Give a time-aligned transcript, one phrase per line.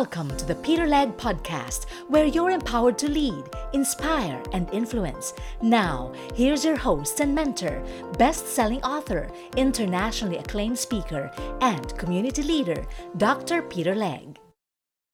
[0.00, 3.42] Welcome to the Peter Legge Podcast, where you're empowered to lead,
[3.72, 5.32] inspire, and influence.
[5.62, 7.82] Now, here's your host and mentor,
[8.18, 11.30] best selling author, internationally acclaimed speaker,
[11.62, 12.84] and community leader,
[13.16, 13.62] Dr.
[13.62, 14.36] Peter Legge.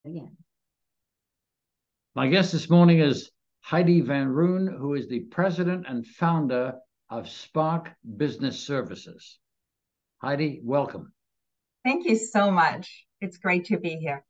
[0.05, 0.37] Again.
[2.17, 3.31] My guest this morning is
[3.61, 6.75] Heidi Van Roon, who is the president and founder
[7.09, 9.39] of Spark Business Services.
[10.21, 11.13] Heidi, welcome.
[11.85, 13.07] Thank you so much.
[13.21, 14.25] It's great to be here.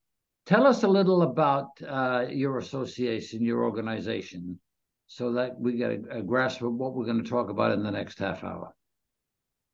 [0.45, 4.59] Tell us a little about uh, your association, your organization,
[5.07, 7.83] so that we get a, a, grasp of what we're going to talk about in
[7.83, 8.75] the next half hour.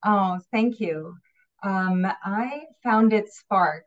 [0.05, 1.15] Oh, thank you.
[1.63, 3.85] Um, I founded Spark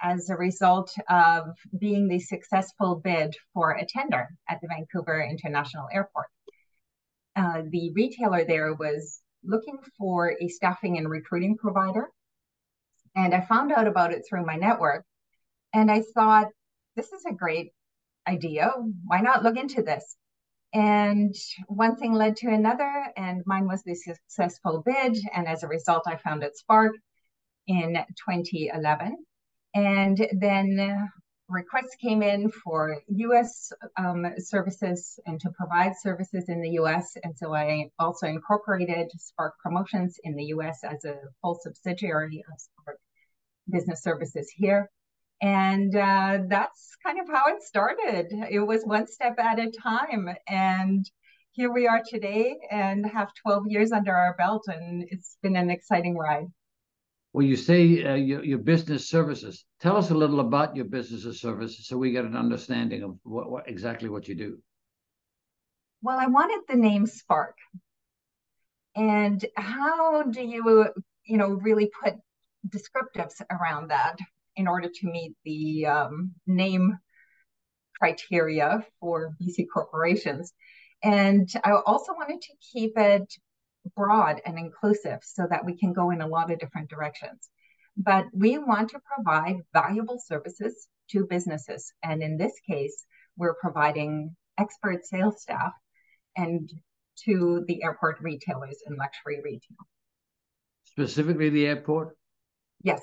[0.00, 5.88] as a result of being the successful bid for a tender at the Vancouver International
[5.92, 6.26] Airport.
[7.34, 12.10] Uh, the retailer there was looking for a staffing and recruiting provider.
[13.16, 15.04] And I found out about it through my network
[15.72, 16.48] and I thought,
[16.96, 17.72] this is a great
[18.28, 18.72] idea.
[19.04, 20.16] Why not look into this?
[20.74, 21.34] And
[21.66, 25.18] one thing led to another, and mine was the successful bid.
[25.34, 26.92] And as a result, I founded Spark
[27.66, 27.94] in
[28.28, 29.16] 2011.
[29.74, 31.10] And then
[31.48, 37.16] requests came in for US um, services and to provide services in the US.
[37.22, 42.60] And so I also incorporated Spark Promotions in the US as a full subsidiary of
[42.60, 42.98] Spark
[43.70, 44.90] Business Services here.
[45.42, 48.32] And uh, that's kind of how it started.
[48.48, 50.28] It was one step at a time.
[50.46, 51.04] And
[51.50, 55.68] here we are today and have 12 years under our belt, and it's been an
[55.68, 56.46] exciting ride.
[57.32, 59.64] Well, you say uh, your, your business services.
[59.80, 63.50] Tell us a little about your business services so we get an understanding of what,
[63.50, 64.58] what exactly what you do.
[66.02, 67.56] Well, I wanted the name Spark.
[68.94, 70.86] And how do you,
[71.24, 72.14] you know, really put
[72.68, 74.18] descriptives around that?
[74.56, 76.98] In order to meet the um, name
[77.98, 80.52] criteria for BC corporations.
[81.02, 83.32] And I also wanted to keep it
[83.96, 87.48] broad and inclusive so that we can go in a lot of different directions.
[87.96, 91.92] But we want to provide valuable services to businesses.
[92.02, 93.04] And in this case,
[93.36, 95.72] we're providing expert sales staff
[96.36, 96.70] and
[97.24, 99.76] to the airport retailers and luxury retail.
[100.84, 102.16] Specifically, the airport?
[102.82, 103.02] Yes.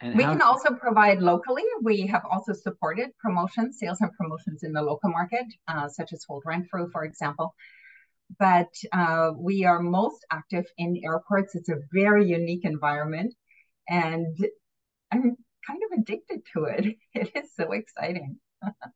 [0.00, 1.64] And we how- can also provide locally.
[1.82, 6.24] We have also supported promotions, sales and promotions in the local market, uh, such as
[6.24, 7.54] Holt Renfrew, for example.
[8.38, 11.54] But uh, we are most active in airports.
[11.54, 13.34] It's a very unique environment,
[13.88, 14.36] and
[15.12, 16.96] I'm kind of addicted to it.
[17.14, 18.38] It is so exciting.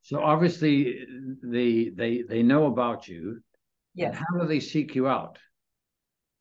[0.02, 1.06] so obviously,
[1.42, 3.40] they they they know about you.
[3.94, 4.16] Yes.
[4.16, 5.38] How do they seek you out?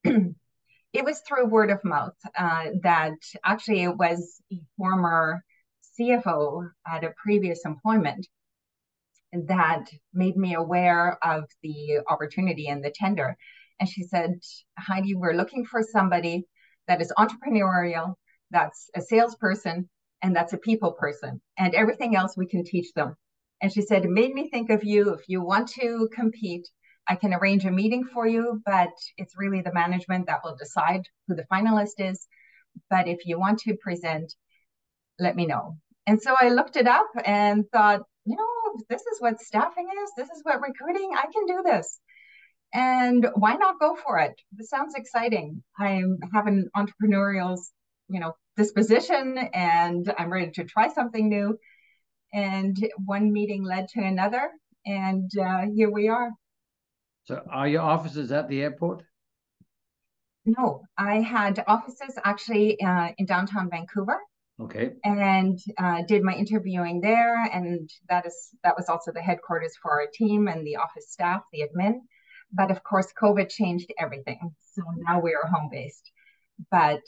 [0.93, 5.43] it was through word of mouth uh, that actually it was a former
[5.99, 8.27] CFO at a previous employment
[9.33, 13.35] that made me aware of the opportunity and the tender.
[13.79, 14.39] And she said,
[14.77, 16.45] Heidi, we're looking for somebody
[16.87, 18.15] that is entrepreneurial,
[18.49, 19.89] that's a salesperson,
[20.21, 21.41] and that's a people person.
[21.57, 23.15] And everything else we can teach them.
[23.61, 25.13] And she said, it made me think of you.
[25.13, 26.67] If you want to compete,
[27.07, 31.03] I can arrange a meeting for you, but it's really the management that will decide
[31.27, 32.27] who the finalist is.
[32.89, 34.33] But if you want to present,
[35.19, 35.77] let me know.
[36.05, 40.11] And so I looked it up and thought, you know, this is what staffing is,
[40.17, 41.99] this is what recruiting, I can do this.
[42.73, 44.39] And why not go for it?
[44.51, 45.63] This sounds exciting.
[45.79, 46.03] I
[46.33, 47.57] have an entrepreneurial,
[48.09, 51.57] you know, disposition and I'm ready to try something new.
[52.33, 54.49] And one meeting led to another.
[54.85, 56.31] And uh, here we are.
[57.27, 59.03] So are your offices at the airport?
[60.45, 64.17] No, I had offices actually uh, in downtown Vancouver.
[64.61, 64.93] Okay.
[65.03, 69.91] And uh, did my interviewing there, and that is that was also the headquarters for
[69.91, 71.99] our team and the office staff, the admin.
[72.53, 76.11] But of course, COVID changed everything, so now we are home based.
[76.71, 77.03] But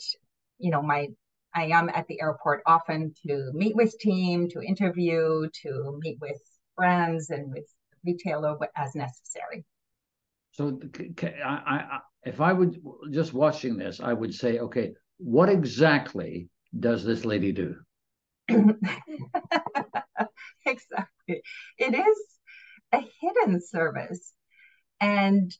[0.58, 1.08] you know, my
[1.54, 6.40] I am at the airport often to meet with team, to interview, to meet with
[6.76, 7.66] friends and with
[8.04, 9.64] retailer as necessary.
[10.60, 10.78] So
[11.22, 12.76] I, I, if I would
[13.10, 17.76] just watching this, I would say, okay, what exactly does this lady do?
[20.66, 21.40] exactly.
[21.78, 22.18] It is
[22.92, 24.34] a hidden service.
[25.00, 25.50] And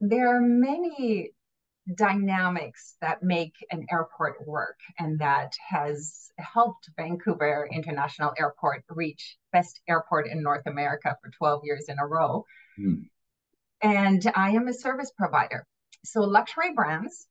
[0.00, 1.32] there are many
[1.94, 9.78] dynamics that make an airport work and that has helped Vancouver International Airport reach best
[9.86, 12.46] airport in North America for 12 years in a row.
[12.76, 13.02] Hmm
[13.82, 15.66] and I am a service provider.
[16.04, 17.26] So luxury brands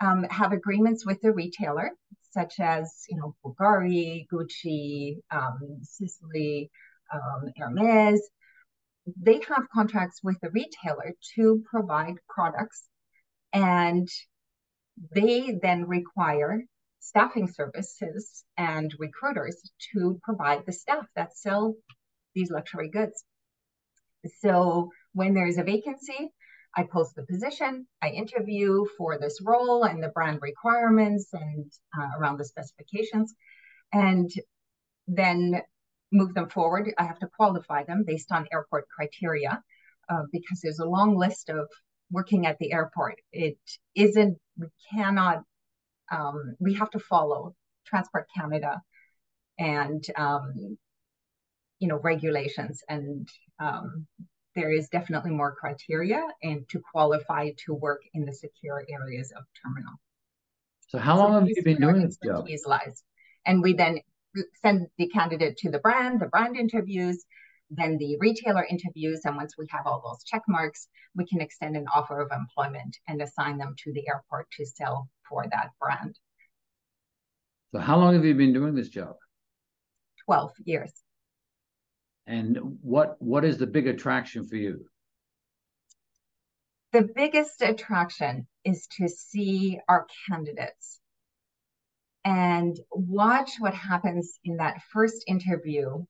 [0.00, 1.90] um, have agreements with the retailer.
[2.30, 6.70] such as you know Bulgari, Gucci, um, Sisley,
[7.12, 8.20] um, Hermes.
[9.16, 12.84] They have contracts with the retailer to provide products,
[13.52, 14.08] and
[15.14, 16.62] they then require
[17.00, 19.56] staffing services and recruiters
[19.92, 21.74] to provide the staff that sell
[22.34, 23.24] these luxury goods.
[24.40, 26.32] So when there is a vacancy,
[26.76, 31.66] I post the position, I interview for this role and the brand requirements and
[31.98, 33.34] uh, around the specifications,
[33.92, 34.30] and
[35.08, 35.60] then
[36.12, 36.84] move them forward.
[36.96, 39.60] I have to qualify them based on airport criteria
[40.08, 41.66] uh, because there's a long list of
[42.12, 43.16] working at the airport.
[43.32, 43.58] It
[43.96, 45.42] isn't, we cannot,
[46.12, 47.56] um, we have to follow
[47.86, 48.80] Transport Canada
[49.58, 50.78] and, um,
[51.80, 53.28] you know, regulations and
[53.58, 54.06] um,
[54.58, 59.44] there is definitely more criteria and to qualify to work in the secure areas of
[59.62, 59.94] terminal.
[60.88, 62.48] So how long so have you been doing this job?
[62.66, 63.04] Lies.
[63.46, 64.00] And we then
[64.60, 67.24] send the candidate to the brand, the brand interviews,
[67.70, 71.76] then the retailer interviews, and once we have all those check marks, we can extend
[71.76, 76.18] an offer of employment and assign them to the airport to sell for that brand.
[77.72, 79.14] So how long have you been doing this job?
[80.24, 80.92] 12 years.
[82.28, 84.84] And what what is the big attraction for you?
[86.92, 91.00] The biggest attraction is to see our candidates
[92.26, 96.04] and watch what happens in that first interview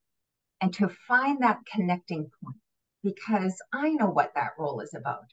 [0.60, 2.56] and to find that connecting point
[3.04, 5.26] because I know what that role is about.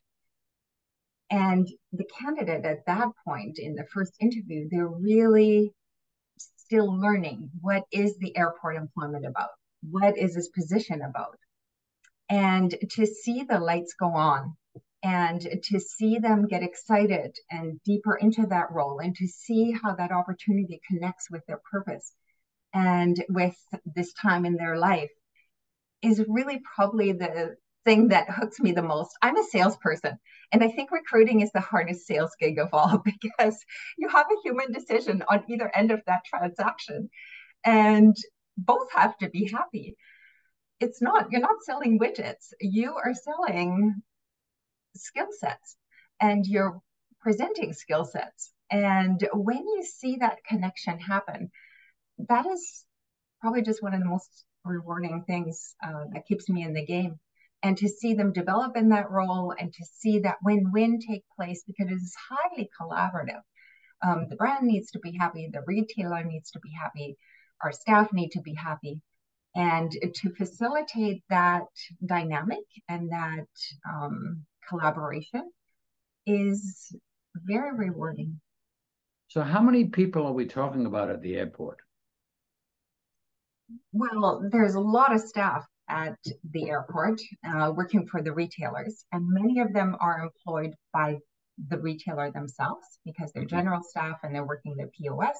[1.31, 5.73] And the candidate at that point in the first interview, they're really
[6.37, 9.49] still learning what is the airport employment about?
[9.91, 11.37] What is this position about?
[12.29, 14.55] And to see the lights go on
[15.03, 19.93] and to see them get excited and deeper into that role and to see how
[19.95, 22.11] that opportunity connects with their purpose
[22.73, 23.55] and with
[23.95, 25.11] this time in their life
[26.01, 27.55] is really probably the
[27.85, 29.11] thing that hooks me the most.
[29.21, 30.17] I'm a salesperson,
[30.51, 33.63] and I think recruiting is the hardest sales gig of all because
[33.97, 37.09] you have a human decision on either end of that transaction.
[37.63, 38.15] And
[38.57, 39.95] both have to be happy.
[40.79, 44.01] It's not, you're not selling widgets, you are selling
[44.95, 45.77] skill sets
[46.19, 46.81] and you're
[47.21, 48.51] presenting skill sets.
[48.71, 51.51] And when you see that connection happen,
[52.29, 52.85] that is
[53.41, 57.19] probably just one of the most rewarding things uh, that keeps me in the game.
[57.63, 61.23] And to see them develop in that role and to see that win win take
[61.35, 63.41] place because it is highly collaborative.
[64.05, 67.17] Um, the brand needs to be happy, the retailer needs to be happy,
[67.63, 69.01] our staff need to be happy.
[69.55, 71.63] And to facilitate that
[72.05, 73.47] dynamic and that
[73.89, 75.49] um, collaboration
[76.25, 76.93] is
[77.35, 78.41] very rewarding.
[79.27, 81.77] So, how many people are we talking about at the airport?
[83.93, 86.17] Well, there's a lot of staff at
[86.51, 91.19] the airport uh, working for the retailers, and many of them are employed by
[91.69, 93.55] the retailer themselves because they're mm-hmm.
[93.55, 95.37] general staff and they're working the POS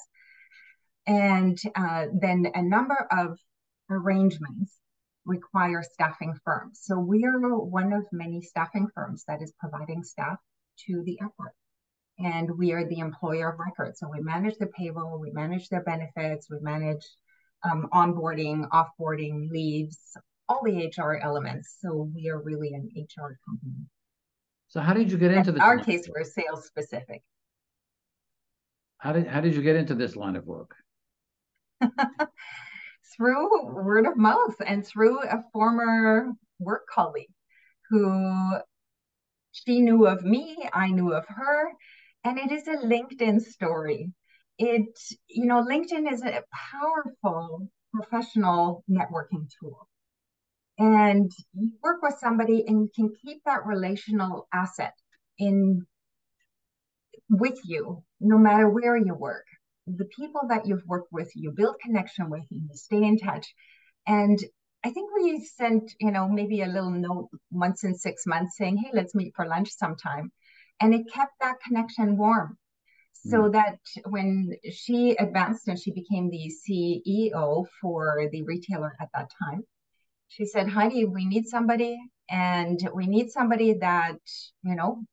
[1.07, 3.38] and uh, then a number of
[3.90, 4.78] arrangements
[5.25, 6.81] require staffing firms.
[6.84, 10.38] So we are one of many staffing firms that is providing staff
[10.88, 11.54] to the airport.
[12.18, 13.98] And we are the employer of record.
[13.98, 17.06] So we manage the payroll, we manage their benefits, we manage
[17.69, 20.00] um, onboarding, offboarding, leaves,
[20.47, 21.78] all the HR elements.
[21.81, 23.85] So we are really an HR company.
[24.68, 25.59] So how did you get into this?
[25.59, 27.21] In our case, we're sales specific.
[28.97, 30.76] How did how did you get into this line of work?
[33.16, 37.32] through word of mouth and through a former work colleague
[37.90, 38.58] who
[39.52, 41.72] she knew of me, I knew of her,
[42.24, 44.12] and it is a LinkedIn story.
[44.58, 49.88] It, you know, LinkedIn is a powerful professional networking tool.
[50.78, 54.94] And you work with somebody and you can keep that relational asset
[55.38, 55.86] in
[57.30, 59.46] with you no matter where you work
[59.87, 63.54] the people that you've worked with, you build connection with, you stay in touch.
[64.07, 64.39] And
[64.83, 68.77] I think we sent, you know, maybe a little note once in six months saying,
[68.77, 70.31] hey, let's meet for lunch sometime.
[70.80, 72.57] And it kept that connection warm.
[73.13, 73.54] So mm.
[73.54, 79.63] that when she advanced and she became the CEO for the retailer at that time,
[80.27, 81.97] she said, Heidi, we need somebody
[82.30, 84.19] and we need somebody that,
[84.63, 85.04] you know,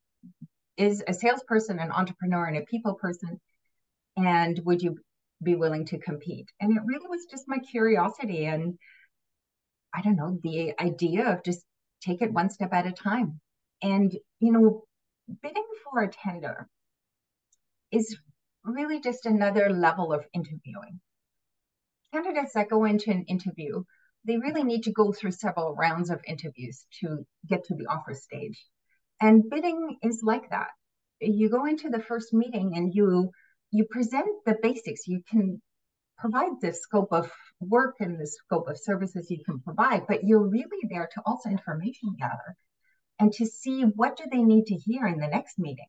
[0.76, 3.40] is a salesperson, an entrepreneur, and a people person
[4.16, 4.96] and would you
[5.42, 8.78] be willing to compete and it really was just my curiosity and
[9.94, 11.64] i don't know the idea of just
[12.00, 13.40] take it one step at a time
[13.82, 14.84] and you know
[15.42, 16.68] bidding for a tender
[17.90, 18.16] is
[18.64, 21.00] really just another level of interviewing.
[22.12, 23.84] Candidates that go into an interview,
[24.24, 28.14] they really need to go through several rounds of interviews to get to the offer
[28.14, 28.64] stage.
[29.20, 30.68] And bidding is like that.
[31.20, 33.30] You go into the first meeting and you
[33.72, 35.08] you present the basics.
[35.08, 35.60] You can
[36.18, 40.46] provide the scope of work and the scope of services you can provide, but you're
[40.46, 42.56] really there to also information gather
[43.18, 45.86] and to see what do they need to hear in the next meeting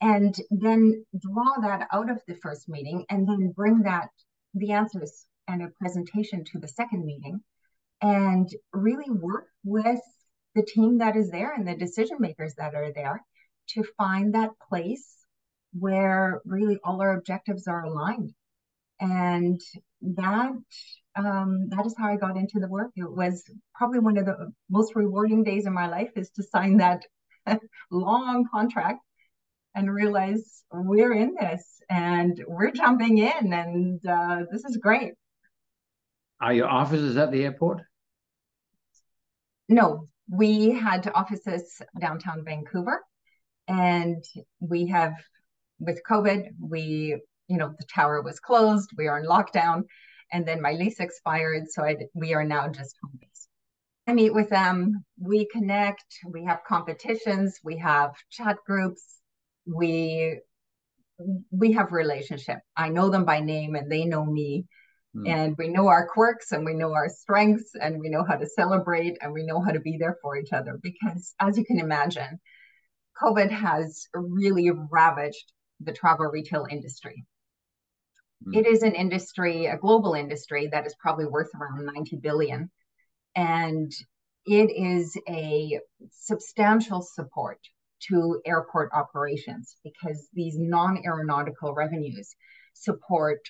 [0.00, 4.08] and then draw that out of the first meeting and then bring that
[4.54, 7.40] the answers and a presentation to the second meeting
[8.00, 10.00] and really work with
[10.54, 13.24] the team that is there and the decision makers that are there
[13.68, 15.17] to find that place
[15.72, 18.32] where really all our objectives are aligned
[19.00, 19.60] and
[20.02, 20.52] that
[21.16, 22.92] um, that is how I got into the work.
[22.94, 23.42] It was
[23.74, 27.02] probably one of the most rewarding days in my life is to sign that
[27.90, 29.00] long contract
[29.74, 35.14] and realize we're in this and we're jumping in and uh, this is great.
[36.40, 37.82] Are your offices at the airport?
[39.68, 43.02] No, we had offices downtown Vancouver
[43.66, 44.24] and
[44.60, 45.14] we have
[45.78, 49.82] with COVID, we you know, the tower was closed, we are in lockdown,
[50.32, 51.64] and then my lease expired.
[51.70, 53.48] So I, we are now just home based.
[54.06, 59.02] I meet with them, we connect, we have competitions, we have chat groups,
[59.66, 60.40] we
[61.50, 62.58] we have relationship.
[62.76, 64.66] I know them by name and they know me.
[65.16, 65.28] Mm.
[65.28, 68.46] And we know our quirks and we know our strengths and we know how to
[68.46, 70.78] celebrate and we know how to be there for each other.
[70.80, 72.38] Because as you can imagine,
[73.20, 77.24] COVID has really ravaged the travel retail industry.
[78.46, 78.56] Mm.
[78.56, 82.70] It is an industry, a global industry that is probably worth around 90 billion.
[83.34, 83.92] And
[84.46, 85.80] it is a
[86.10, 87.58] substantial support
[88.08, 92.34] to airport operations because these non aeronautical revenues
[92.74, 93.40] support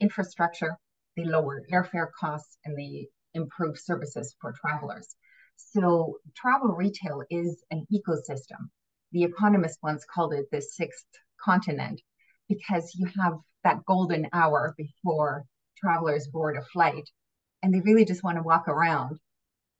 [0.00, 0.76] infrastructure,
[1.16, 5.16] they lower airfare costs, and they improve services for travelers.
[5.56, 8.68] So, travel retail is an ecosystem.
[9.12, 11.06] The economist once called it the sixth
[11.44, 12.00] continent
[12.48, 13.34] because you have
[13.64, 15.44] that golden hour before
[15.76, 17.08] travelers board a flight
[17.62, 19.18] and they really just want to walk around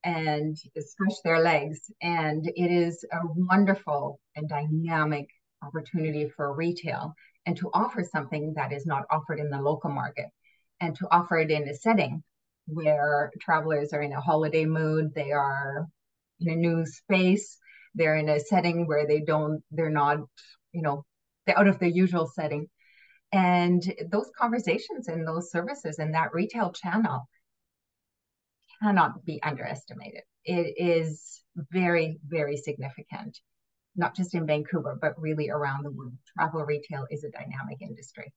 [0.05, 1.91] and stretch their legs.
[2.03, 5.29] And it is a wonderful and dynamic
[5.63, 7.15] opportunity for retail
[7.47, 10.27] and to offer something that is not offered in the local market
[10.81, 12.23] and to offer it in a setting
[12.67, 15.87] where travelers are in a holiday mood, they are
[16.41, 17.59] in a new space,
[17.95, 20.19] they're in a setting where they don't, they're not,
[20.73, 21.05] you know,
[21.47, 22.69] they're out of their usual setting.
[23.33, 27.29] And those conversations and those services in that retail channel
[28.83, 30.23] cannot be underestimated.
[30.45, 33.39] It is very, very significant,
[33.97, 36.15] not just in Vancouver, but really around the world.
[36.37, 38.33] Travel retail is a dynamic industry.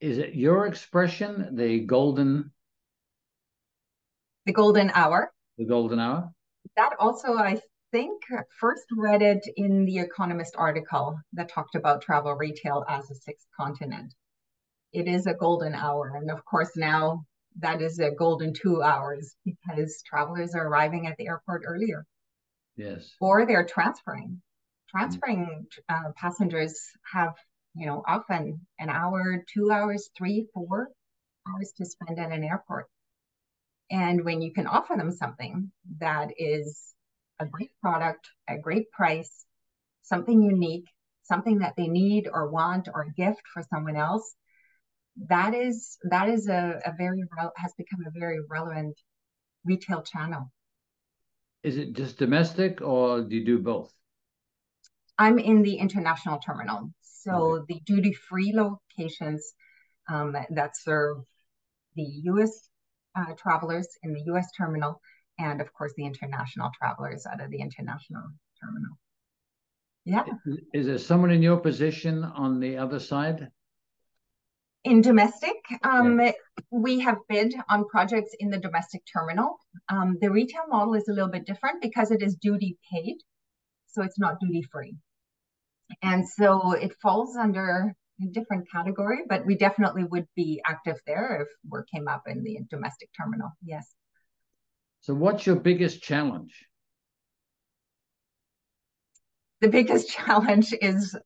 [0.00, 2.52] Is it your expression, the golden?
[4.46, 5.32] The golden hour.
[5.58, 6.32] The golden hour.
[6.76, 7.60] That also, I
[7.92, 8.22] think
[8.58, 13.46] first read it in the Economist article that talked about travel retail as a sixth
[13.58, 14.14] continent.
[14.92, 16.12] It is a golden hour.
[16.16, 17.24] And of course, now
[17.58, 22.04] that is a golden two hours because travelers are arriving at the airport earlier.
[22.76, 23.10] Yes.
[23.20, 24.40] Or they're transferring.
[24.88, 26.80] Transferring uh, passengers
[27.12, 27.34] have,
[27.74, 30.88] you know, often an hour, two hours, three, four
[31.48, 32.86] hours to spend at an airport.
[33.90, 36.94] And when you can offer them something that is
[37.40, 39.46] a great product, a great price,
[40.02, 40.86] something unique,
[41.22, 44.34] something that they need or want or a gift for someone else,
[45.28, 47.22] that is that is a, a very
[47.56, 49.00] has become a very relevant
[49.64, 50.52] retail channel.
[51.62, 53.92] Is it just domestic or do you do both?
[55.18, 56.90] I'm in the international terminal.
[57.02, 57.64] So okay.
[57.68, 59.52] the duty free locations
[60.08, 61.18] um, that serve
[61.96, 62.68] the US
[63.14, 65.00] uh, travelers in the US terminal
[65.40, 68.22] and of course the international travelers out of the international
[68.62, 68.96] terminal.
[70.04, 70.24] Yeah.
[70.72, 73.48] Is there someone in your position on the other side?
[74.82, 76.32] In domestic, um, yeah.
[76.70, 79.58] we have bid on projects in the domestic terminal.
[79.90, 83.18] Um, the retail model is a little bit different because it is duty paid,
[83.88, 84.96] so it's not duty free.
[86.02, 91.42] And so it falls under a different category, but we definitely would be active there
[91.42, 93.50] if work came up in the domestic terminal.
[93.62, 93.86] Yes.
[95.00, 96.66] So, what's your biggest challenge?
[99.60, 101.16] The biggest challenge is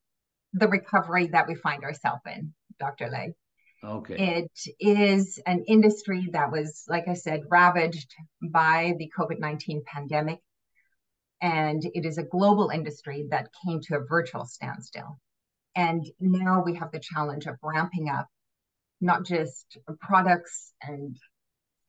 [0.52, 3.08] the recovery that we find ourselves in, Dr.
[3.10, 3.34] Lay.
[3.82, 4.14] Okay.
[4.16, 10.38] It is an industry that was, like I said, ravaged by the COVID 19 pandemic.
[11.42, 15.18] And it is a global industry that came to a virtual standstill.
[15.76, 18.28] And now we have the challenge of ramping up
[19.00, 21.16] not just products and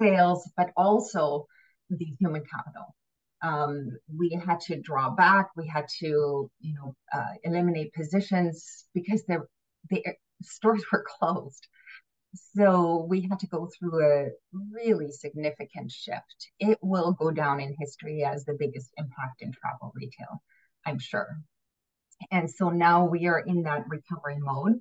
[0.01, 1.47] sales, but also
[1.89, 2.95] the human capital.
[3.41, 5.49] Um, we had to draw back.
[5.55, 9.45] We had to, you know, uh, eliminate positions because the
[9.89, 10.03] the
[10.41, 11.67] stores were closed.
[12.57, 16.51] So we had to go through a really significant shift.
[16.59, 20.41] It will go down in history as the biggest impact in travel retail,
[20.85, 21.27] I'm sure.
[22.31, 24.79] And so now we are in that recovery mode,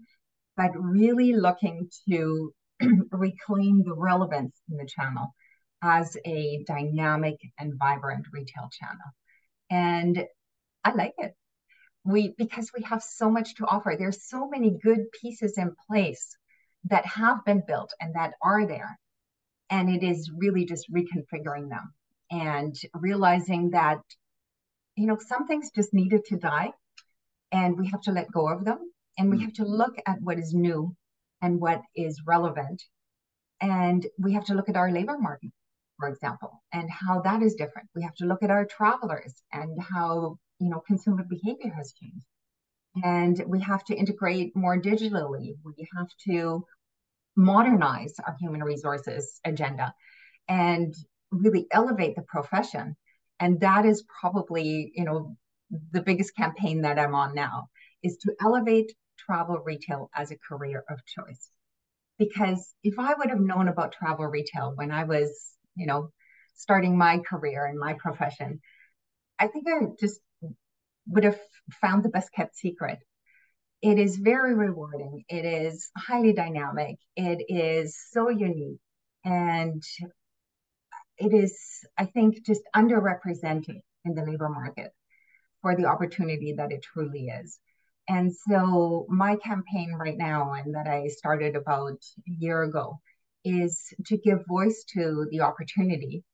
[0.57, 2.53] but really looking to
[3.11, 5.35] reclaim the relevance in the channel
[5.85, 9.11] as a dynamic and vibrant retail channel.
[9.71, 10.27] And
[10.83, 11.35] I like it.
[12.05, 13.95] We because we have so much to offer.
[13.99, 16.37] There's so many good pieces in place
[16.85, 18.99] that have been built and that are there.
[19.71, 21.93] And it is really just reconfiguring them
[22.31, 24.01] and realizing that,
[24.97, 26.73] you know, some things just needed to die
[27.53, 28.79] and we have to let go of them
[29.19, 29.43] and we mm.
[29.43, 30.95] have to look at what is new
[31.41, 32.83] and what is relevant
[33.61, 35.53] and we have to look at our labor market
[35.99, 37.89] for example and how that is different.
[37.95, 42.27] We have to look at our travelers and how you know consumer behavior has changed.
[43.03, 45.55] And we have to integrate more digitally.
[45.65, 46.65] We have to
[47.37, 49.93] modernize our human resources agenda
[50.49, 50.95] and
[51.33, 52.97] really elevate the profession.
[53.41, 55.37] And that is probably you know
[55.91, 57.69] the biggest campaign that i'm on now
[58.03, 61.51] is to elevate travel retail as a career of choice.
[62.19, 65.31] Because if I would have known about travel retail when I was,
[65.77, 66.11] you know,
[66.55, 68.61] starting my career and my profession,
[69.39, 70.21] I think I just
[71.09, 71.39] would have
[71.81, 72.99] found the best kept secret.
[73.83, 75.25] It is very rewarding.
[75.29, 76.97] It is highly dynamic.
[77.17, 78.79] It is so unique.
[79.25, 79.83] And
[81.19, 81.59] it is,
[81.97, 84.93] I think, just underrepresented in the labor market
[85.63, 87.59] for the opportunity that it truly is.
[88.09, 93.01] And so my campaign right now, and that I started about a year ago,
[93.45, 96.25] is to give voice to the opportunity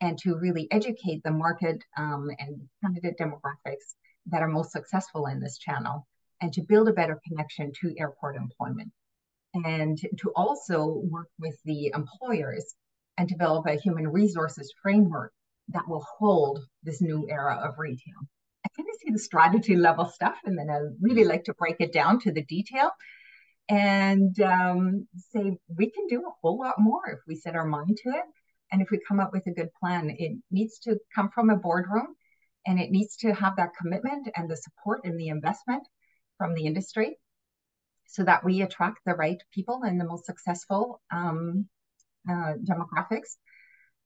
[0.00, 3.94] and to really educate the market um, and candidate demographics
[4.26, 6.06] that are most successful in this channel
[6.40, 8.92] and to build a better connection to airport employment
[9.64, 12.74] and to also work with the employers
[13.16, 15.32] and develop a human resources framework
[15.68, 18.14] that will hold this new era of retail.
[18.64, 21.76] I kind of see the strategy level stuff, and then I really like to break
[21.80, 22.90] it down to the detail
[23.68, 27.96] and um, say we can do a whole lot more if we set our mind
[28.02, 28.24] to it
[28.70, 30.14] and if we come up with a good plan.
[30.18, 32.14] It needs to come from a boardroom
[32.66, 35.82] and it needs to have that commitment and the support and the investment
[36.38, 37.16] from the industry
[38.06, 41.66] so that we attract the right people and the most successful um,
[42.28, 43.36] uh, demographics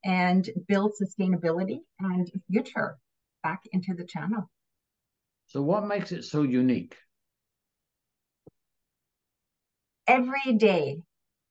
[0.04, 2.96] and build sustainability and future
[3.42, 4.50] back into the channel.
[5.46, 6.96] So, what makes it so unique?
[10.10, 11.00] Every day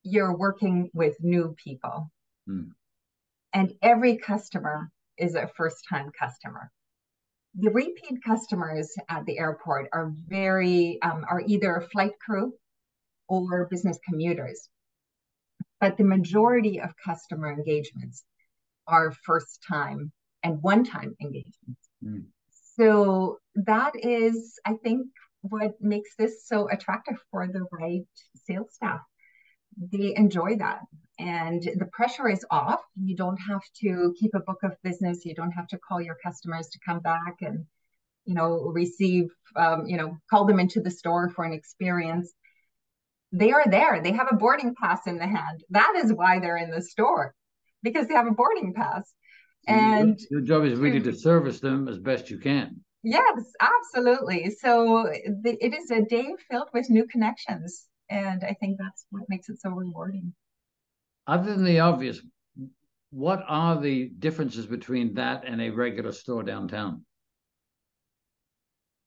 [0.04, 2.12] you're working with new people,
[2.46, 2.72] hmm.
[3.54, 6.70] and every customer is a first time customer.
[7.56, 12.54] The repeat customers at the airport are very, um, are either flight crew
[13.30, 14.68] or business commuters.
[15.80, 18.26] But the majority of customer engagements
[18.88, 20.12] are first time
[20.44, 21.90] and one time engagements.
[22.04, 22.26] Mm.
[22.76, 25.08] So that is, I think,
[25.42, 28.06] what makes this so attractive for the right
[28.46, 29.02] sales staff.
[29.78, 30.82] They enjoy that.
[31.18, 32.82] And the pressure is off.
[32.96, 35.26] You don't have to keep a book of business.
[35.26, 37.66] You don't have to call your customers to come back and,
[38.26, 39.26] you know, receive,
[39.56, 42.34] um, you know, call them into the store for an experience.
[43.32, 44.02] They are there.
[44.02, 45.64] They have a boarding pass in the hand.
[45.70, 47.36] That is why they're in the store
[47.84, 49.14] because they have a boarding pass
[49.68, 55.04] and your job is really to service them as best you can yes absolutely so
[55.44, 59.50] the, it is a day filled with new connections and i think that's what makes
[59.50, 60.34] it so rewarding
[61.28, 62.22] other than the obvious
[63.12, 67.04] what are the differences between that and a regular store downtown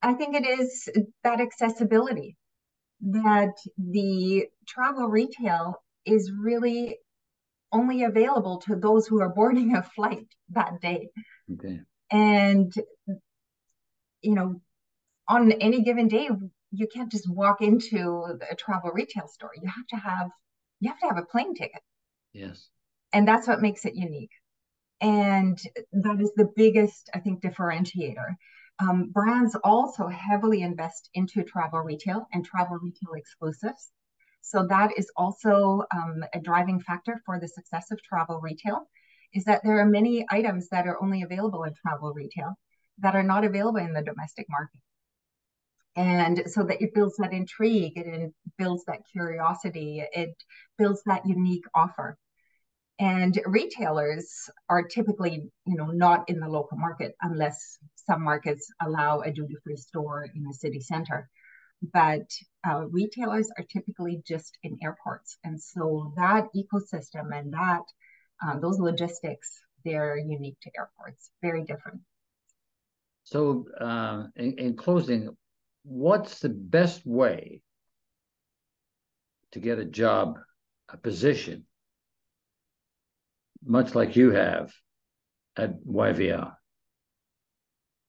[0.03, 0.89] i think it is
[1.23, 2.37] that accessibility
[3.01, 6.99] that the travel retail is really
[7.73, 11.09] only available to those who are boarding a flight that day.
[11.55, 11.81] Okay.
[12.11, 12.73] And,
[14.23, 14.61] you know,
[15.29, 16.29] on any given day,
[16.71, 19.51] you can't just walk into a travel retail store.
[19.61, 20.31] You have to have
[20.81, 21.81] you have to have a plane ticket.
[22.33, 22.69] Yes.
[23.13, 24.33] And that's what makes it unique.
[25.01, 25.61] And
[25.93, 28.37] that is the biggest, I think, differentiator.
[28.79, 33.93] Um, brands also heavily invest into travel retail and travel retail exclusives.
[34.41, 38.89] So that is also um, a driving factor for the success of travel retail
[39.35, 42.57] is that there are many items that are only available in travel retail
[42.99, 44.81] that are not available in the domestic market.
[45.97, 50.35] and so that it builds that intrigue it builds that curiosity it
[50.79, 52.17] builds that unique offer.
[52.99, 59.21] And retailers are typically you know not in the local market unless some markets allow
[59.21, 61.29] a duty free store in the city center.
[61.93, 62.31] But
[62.67, 65.37] uh, retailers are typically just in airports.
[65.43, 67.83] And so that ecosystem and that
[68.45, 71.31] um, those logistics they're unique to airports.
[71.43, 72.01] Very different
[73.33, 75.35] so uh, in, in closing
[75.85, 77.63] what's the best way
[79.53, 80.39] to get a job,
[80.91, 81.65] a position,
[83.65, 84.71] much like you have
[85.57, 86.53] at YVR?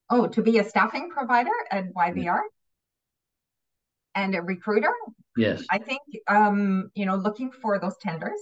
[0.09, 2.41] Oh, to be a staffing provider at YVR
[4.15, 4.91] and a recruiter?
[5.37, 5.63] Yes.
[5.71, 8.39] I think, um, you know, looking for those tenders.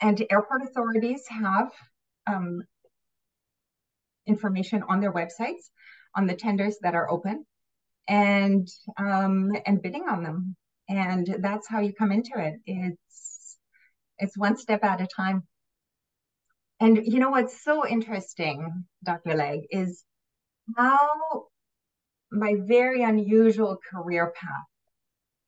[0.00, 1.70] And airport authorities have
[2.26, 2.62] um,
[4.30, 5.64] information on their websites
[6.16, 7.44] on the tenders that are open
[8.08, 8.66] and
[8.96, 10.56] um, and bidding on them.
[10.88, 12.54] And that's how you come into it.
[12.66, 13.58] It's
[14.18, 15.42] it's one step at a time.
[16.80, 19.34] And you know what's so interesting, Dr.
[19.34, 20.02] Legge, is
[20.76, 21.46] how
[22.32, 24.68] my very unusual career path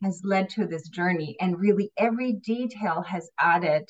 [0.03, 1.37] has led to this journey.
[1.41, 3.89] And really every detail has added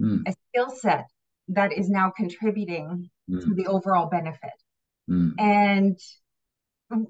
[0.00, 0.22] mm.
[0.26, 1.06] a skill set
[1.48, 3.40] that is now contributing mm.
[3.40, 4.52] to the overall benefit.
[5.10, 5.34] Mm.
[5.38, 5.98] And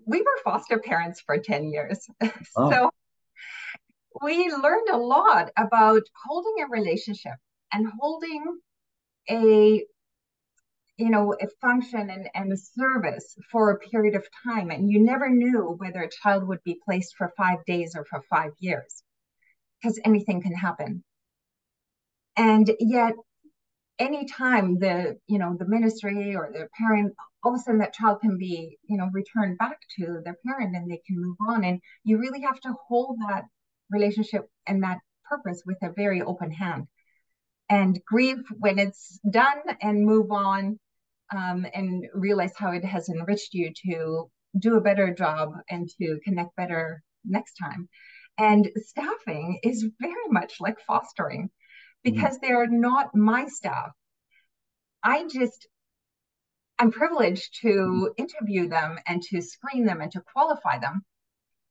[0.06, 2.06] we were foster parents for 10 years.
[2.56, 2.70] Oh.
[2.70, 2.90] so
[4.22, 7.34] we learned a lot about holding a relationship
[7.72, 8.58] and holding
[9.30, 9.84] a
[10.96, 15.00] you know a function and, and a service for a period of time and you
[15.00, 19.02] never knew whether a child would be placed for five days or for five years
[19.80, 21.04] because anything can happen
[22.36, 23.14] and yet
[23.98, 28.20] anytime the you know the ministry or the parent all of a sudden that child
[28.20, 31.64] can be you know returned back to their parent and they can move on.
[31.64, 33.44] And you really have to hold that
[33.90, 36.86] relationship and that purpose with a very open hand.
[37.70, 40.78] And grieve when it's done and move on
[41.34, 46.18] um, and realize how it has enriched you to do a better job and to
[46.24, 47.88] connect better next time.
[48.38, 51.50] And staffing is very much like fostering.
[52.04, 52.46] Because mm-hmm.
[52.46, 53.90] they're not my staff.
[55.02, 55.68] I just,
[56.78, 58.04] I'm privileged to mm-hmm.
[58.16, 61.02] interview them and to screen them and to qualify them.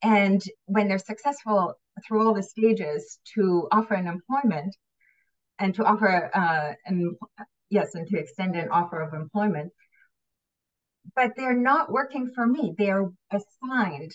[0.02, 1.74] And when they're successful
[2.06, 4.76] through all the stages to offer an employment
[5.60, 7.16] and to offer, uh, and
[7.70, 9.72] yes, and to extend an offer of employment,
[11.16, 12.76] but they're not working for me.
[12.78, 14.12] They are assigned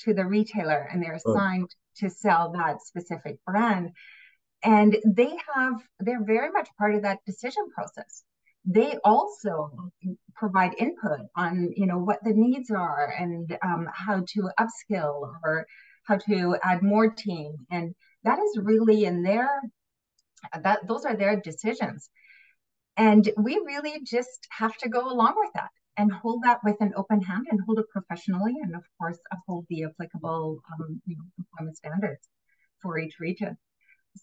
[0.00, 2.06] to the retailer and they're assigned oh.
[2.06, 3.90] to sell that specific brand
[4.62, 8.24] and they have they're very much part of that decision process.
[8.64, 9.70] They also
[10.34, 15.66] provide input on you know what the needs are and um, how to upskill or
[16.04, 17.54] how to add more team.
[17.70, 19.48] And that is really in their
[20.62, 22.10] that those are their decisions.
[22.96, 26.92] And we really just have to go along with that and hold that with an
[26.96, 31.24] open hand and hold it professionally and of course uphold the applicable um, you know,
[31.38, 32.28] employment standards
[32.82, 33.56] for each region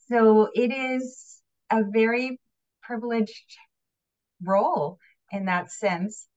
[0.10, 2.39] so it is a very
[2.82, 3.58] privileged
[4.43, 4.97] role
[5.32, 6.27] in that sense.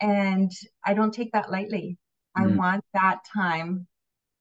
[0.00, 0.50] And
[0.84, 1.98] I don't take that lightly.
[2.36, 2.42] Mm.
[2.42, 3.86] I want that time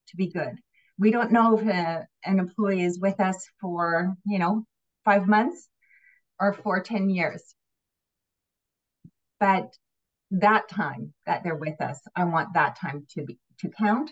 [0.09, 0.55] to be good.
[0.99, 4.65] We don't know if a, an employee is with us for, you know,
[5.05, 5.67] five months
[6.39, 7.55] or for 10 years.
[9.39, 9.73] But
[10.31, 14.11] that time that they're with us, I want that time to be to count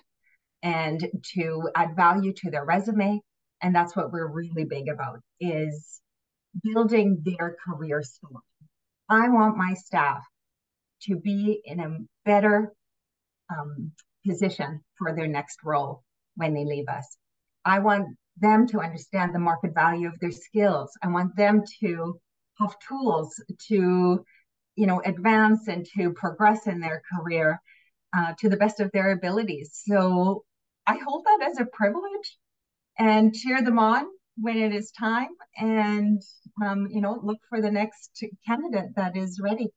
[0.62, 3.22] and to add value to their resume
[3.62, 6.02] and that's what we're really big about is
[6.64, 8.44] building their career story.
[9.10, 10.24] I want my staff
[11.04, 12.74] to be in a better
[13.50, 13.92] um,
[14.26, 16.04] position for their next role
[16.36, 17.18] when they leave us.
[17.66, 20.92] I want them to understand the market value of their skills.
[21.04, 22.20] I want them to
[22.60, 23.34] have tools
[23.68, 24.26] to
[24.76, 27.60] you know advance and to progress in their career
[28.14, 29.82] uh, to the best of their abilities.
[29.86, 30.44] So
[30.88, 32.38] i hold that as a privilege
[33.02, 34.06] and cheer them on
[34.38, 36.22] when it is time and
[36.64, 39.70] um, you know look for the next candidate that is ready.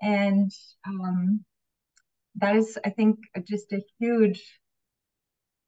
[0.00, 0.50] And
[0.86, 1.44] um,
[2.36, 4.42] that is i think just a huge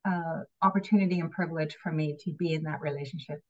[0.05, 3.41] uh, opportunity and privilege for me to be in that relationship.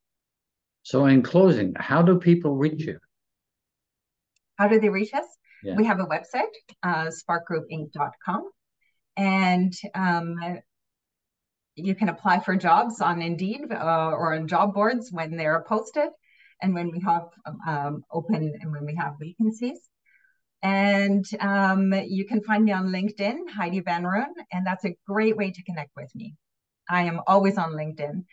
[0.82, 2.98] So in closing how do people reach you?
[4.58, 5.26] How do they reach us?
[5.62, 5.76] Yeah.
[5.76, 8.42] we have a website uh, sparkgroupinc.com
[9.16, 10.36] and um,
[11.76, 16.08] you can apply for jobs on Indeed uh, or on job boards when they're posted
[16.62, 17.28] and when we have
[17.68, 19.78] um, open and when we have vacancies.
[20.62, 25.36] And um, you can find me on LinkedIn, Heidi Van Roon, and that's a great
[25.36, 26.34] way to connect with me.
[26.88, 28.24] I am always on LinkedIn.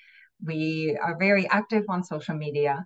[0.44, 2.86] We are very active on social media.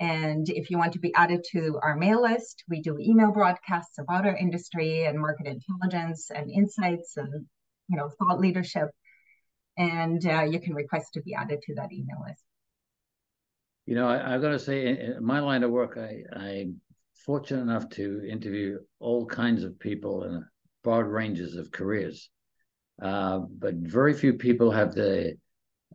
[0.00, 3.98] And if you want to be added to our mail list, we do email broadcasts
[3.98, 7.46] about our industry and market intelligence and insights and
[7.88, 8.90] you know thought leadership.
[9.76, 12.42] And uh, you can request to be added to that email list.
[13.86, 16.80] You know, I, have got to say, in my line of work, I, I'm
[17.26, 20.44] fortunate enough to interview all kinds of people in
[20.82, 22.30] broad ranges of careers.
[23.02, 25.36] Uh, but very few people have the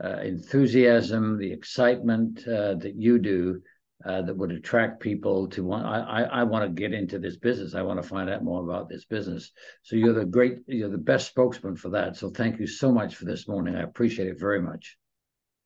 [0.03, 3.61] uh, enthusiasm, the excitement uh, that you do
[4.05, 5.85] uh, that would attract people to want.
[5.85, 7.75] I, I, I want to get into this business.
[7.75, 9.51] I want to find out more about this business.
[9.83, 12.15] So you're the great, you're the best spokesman for that.
[12.15, 13.75] So thank you so much for this morning.
[13.75, 14.97] I appreciate it very much.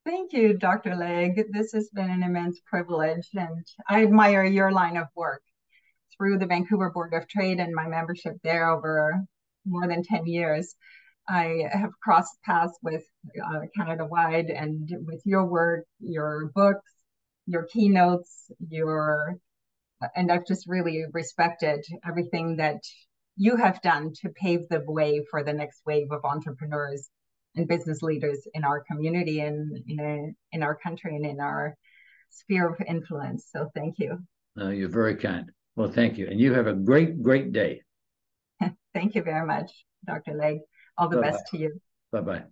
[0.05, 0.95] Thank you, Dr.
[0.95, 1.45] Legge.
[1.51, 5.41] This has been an immense privilege, and I admire your line of work
[6.17, 9.23] through the Vancouver Board of Trade and my membership there over
[9.65, 10.75] more than 10 years.
[11.29, 13.03] I have crossed paths with
[13.41, 16.92] uh, Canada Wide and with your work, your books,
[17.45, 19.37] your keynotes, your,
[20.15, 22.81] and I've just really respected everything that
[23.35, 27.09] you have done to pave the way for the next wave of entrepreneurs
[27.55, 31.75] and business leaders in our community and in, a, in our country and in our
[32.29, 33.47] sphere of influence.
[33.51, 34.19] So thank you.
[34.55, 35.51] No, you're very kind.
[35.75, 36.27] Well, thank you.
[36.27, 37.81] And you have a great, great day.
[38.93, 39.71] thank you very much,
[40.05, 40.33] Dr.
[40.33, 40.61] Legge.
[40.97, 41.31] All the Bye-bye.
[41.31, 41.81] best to you.
[42.11, 42.43] Bye bye.